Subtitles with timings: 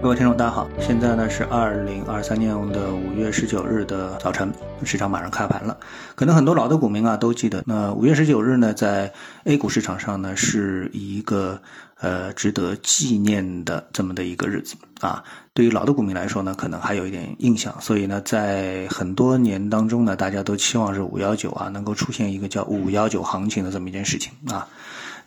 [0.00, 4.48] 各位听众，大家好，现在呢是二零二三年的五月十九日的早晨，
[4.84, 5.76] 市场马上开盘了。
[6.14, 11.60] 可能很多老的股民啊都记得，那五月十九日呢，在 A 股市场上呢是一个
[11.98, 15.24] 呃值得纪念的这么的一个日子啊。
[15.52, 24.68] 对于老的股民来说呢，可能还有一点印象，所以呢，在很多年当中呢，大家都期望是五幺九啊能够出现一个叫五幺九行情的这么一件事情啊。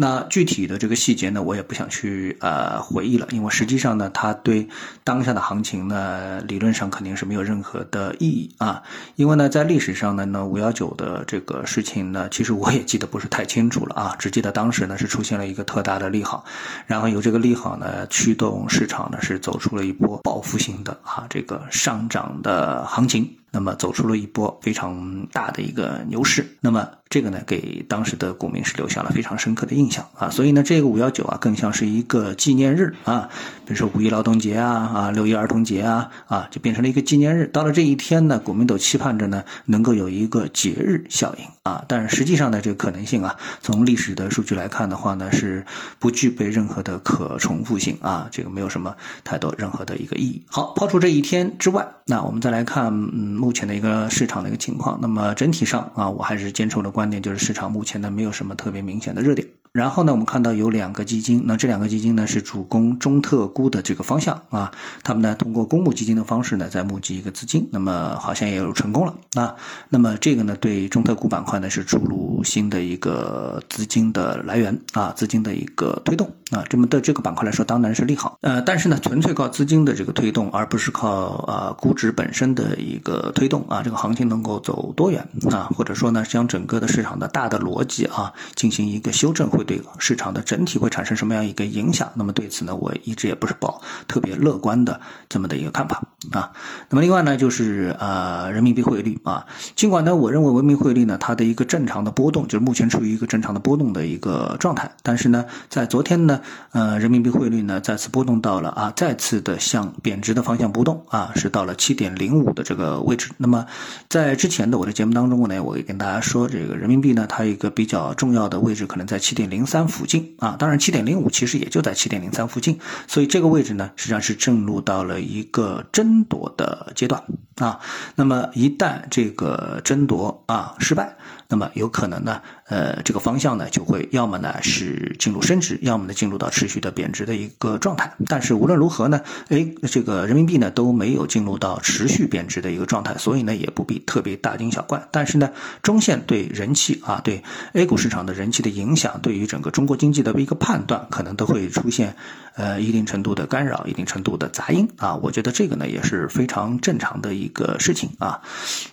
[0.00, 4.68] 那具体的这个细节呢，我也不想去呃回忆了，因为实际上呢，它对
[5.02, 8.84] 当下的行情呢，理论上肯定是没有任何的意义啊。
[9.16, 16.44] 因为呢，在历史上呢，那五幺九的这个事情呢，其实我也记得不是太清楚了啊，只记得当时呢是出现了一个特大的利好，
[16.86, 23.28] 然后由这个利好呢驱动市场呢是走出了一波报复性的啊这个上涨的行情。
[23.50, 33.30] 那么走出了一波非常大的一个牛市，那么这个呢，给当时的股民是留下了非常深刻的印象啊，所以呢，这个五幺九啊，更像是一个纪念日啊，
[33.64, 37.46] 比如说五一劳动节啊，啊六一儿童节啊，啊就变成了一个纪念日。
[37.46, 45.64] 到了这一天呢，股民都期盼着呢，能够有一个节日效应啊，但是实际上呢，这个可能性啊，从历史的数据来看的话呢，是
[45.98, 50.42] 不具备任何的可重复性啊，这个没有什么太多任何的一个意义。
[50.46, 53.37] 好，抛除这一天之外，那我们再来看，嗯。
[53.38, 59.46] 目前的一个市场的一个情况，那么整体上啊，我还是坚持我的观点，就是市场目前呢没有什么特别明显的热点。
[59.72, 69.54] 然后呢，我们看到有两个基金，那这两个基金呢是主攻中特估的这个方向啊，他们呢通过公募基金的方式呢在募集一个资金，那么好像也有成功了啊。
[69.90, 78.38] 那么这个呢对中特估板块呢是注入新的一个资金的来源啊，资金的一个推动啊，这么对这个板块来说当然是利好。
[78.40, 81.08] 呃，但是呢纯粹靠资金的这个推动，而不是靠
[81.46, 89.48] 啊估值本身的一个推动啊，这个行情能够走多远啊，或者说呢将整个的市场的大的逻辑啊进行一个修正。
[89.58, 92.08] 会对市场的整体会产生什么样一个影响？
[92.14, 96.52] 那么对此呢，我一直也不是抱特别乐观的这么的一个看法啊。
[96.88, 113.28] 那么另外呢，就是呃人民币汇率啊，尽管呢我认为人民币汇率呢它的一个正常的波动，就是目前处于一个正常的波动的一个状态，但是呢，在昨天呢，呃人民币汇率呢再次波动到了啊，再次的向贬值的方向波动啊，是到了七点零五的这个位置。
[113.36, 113.66] 那么
[114.08, 119.47] 在之前的我的节目当中呢，我也跟大家说，这个人民币呢它一个比较重要的位置可能在七点。
[119.50, 127.22] 零三附近啊，当然七点零五其实也就在七点零三附近，所以这个位置呢，实际上是进入到了一个争夺的阶段
[127.56, 127.80] 啊。
[128.14, 131.16] 那么一旦这个争夺啊失败，
[131.48, 138.12] 那么有可能呢，呃，这个方向呢就会要么呢是进入升值，要么呢进入到持续的贬值的一个状态。
[138.26, 145.08] 但是无论如何呢，哎，这个人民币呢都没有进入到持续贬值的一个状态，所以呢也不必特别大惊小怪。
[145.10, 145.50] 但是呢，
[145.82, 147.42] 中线对人气啊，对
[147.72, 152.16] A 股市场的人气的影响，对于整个中国经济的一个判断，可能都会出现
[152.54, 155.14] 呃一定程度的干扰，一定程度的杂音啊。
[155.16, 158.42] 我觉得这个呢也是非常正常的一个事情啊。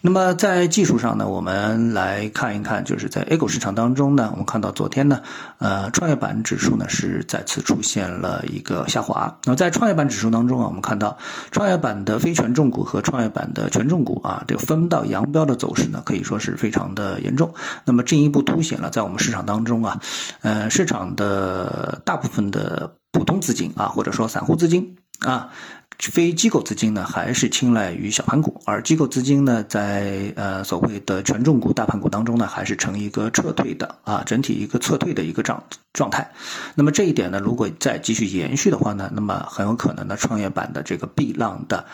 [0.02, 5.22] 那么在技术上呢，我们来看一看，就是在 A 股市场当中呢，我们看到昨天呢，
[5.58, 9.38] 呃，创业板指数呢是再次出现了一个下滑。
[9.46, 11.18] 那么在创业板指数当中啊，我们看到
[11.52, 17.54] 创业板的非权重股和创业板的权重股啊，这个分道扬镳的走势呢，可以说是非常的严重。
[17.86, 20.00] 那么进一步凸显了在我们市场当中啊。
[20.42, 25.50] 呃，市场的大部分的普通资金啊，或者说散户资金啊，
[25.98, 35.64] 非机构资金呢，还是青睐于小盘股，而机构资金呢，在呃所谓的权重股、大盘股当中呢，还是呈一个撤退的啊，整体一个撤退的一个状
[35.94, 36.30] 状态。
[36.76, 41.86] 那么这一点呢，如果再继续延续的话呢，那么很有可能呢，创业板的这个 B 浪的。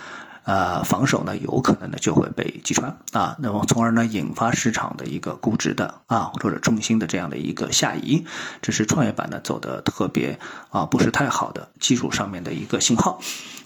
[0.43, 8.25] 呃，防守呢，有可能呢就会被击穿啊，那么从而呢引发市场的一个估值的啊或者重心的这样的一个下移，
[8.61, 10.39] 这是创业板呢走的特别
[10.71, 13.19] 啊不是太好的技术上面的一个信号。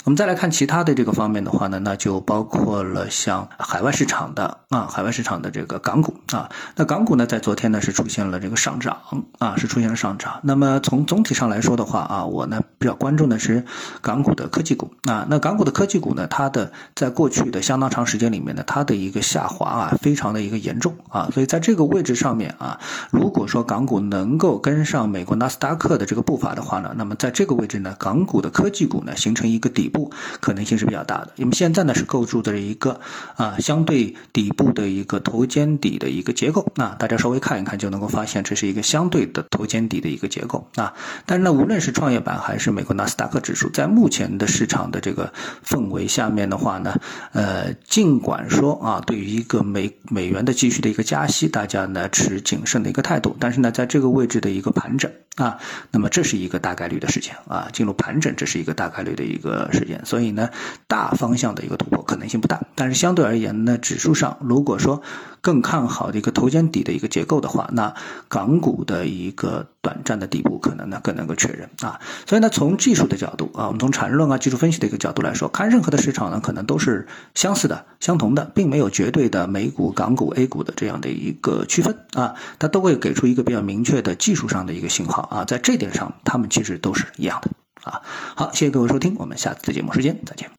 [0.04, 8.98] 我们再来看其他的这个方面的话呢，那就包括了像海外市场的啊，海外市场的这个港股啊，那港股呢在昨天呢是出现了这个上涨
[9.40, 10.42] 啊，是出现了上涨。
[10.44, 13.66] 那么从总体上来说的话啊，我呢比较关注的是
[14.02, 16.65] 港股的科技股啊，那港股的科技股呢，它的
[16.96, 22.80] 在过去的相当长时间里面呢，它的一个下滑啊，非常的一个严重啊，所以在这个位置上面啊，
[23.12, 30.12] 如果说港股能够跟上美国纳斯达克的这个步伐的话呢，那么在这个位置呢，港股的科技股呢形成一个底部。
[30.40, 33.00] 可能性是比较大的，因为现在呢是构筑的一个
[33.36, 40.94] 啊相对底部的一个头肩底的一个结构，那大家稍微看一看就能够发现这是一个相对的头肩底的一个结构啊。
[41.26, 45.34] 但是呢，无论是创业板还是美国纳斯达克指数，在目前的市场的这个
[45.66, 46.96] 氛围下面呢的话呢，
[47.34, 55.60] 呃，尽管说啊，对于一个美美元的继续的一个加息，大家呢持谨慎的一个态度，但是呢，在这个位置的一个盘整啊，
[55.92, 60.50] 那么这是一个大概率的事情啊，进入盘整这是一个大概率的一个事件，所以呢，
[60.88, 65.02] 大方向的一个突破可能性不大，但是相对而言呢，指数上如果说
[65.46, 67.94] 更看好的一个头肩底的一个结构的话，那
[68.28, 87.52] 港股的一个短暂的底部可能呢更能够确认啊，所以呢，从技术的角度啊，我们从缠论啊、技术分析的一个角度来说，看任何的市场呢，可能都是相似的、相同的，并没有绝对的美股、港股、A 股的这样的一个区分啊，它都会给出一个比较明确的技术上的一个信号啊，在这点上，它们其实都是一样的
[87.84, 88.02] 啊。
[88.36, 90.55] 好，谢谢各位收听，我们下次的节目时间再见。